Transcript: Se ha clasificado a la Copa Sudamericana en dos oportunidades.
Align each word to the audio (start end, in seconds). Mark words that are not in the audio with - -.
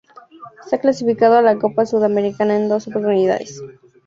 Se 0.65 0.75
ha 0.75 0.79
clasificado 0.79 1.35
a 1.37 1.43
la 1.43 1.59
Copa 1.59 1.85
Sudamericana 1.85 2.55
en 2.57 2.67
dos 2.69 2.87
oportunidades. 2.87 3.61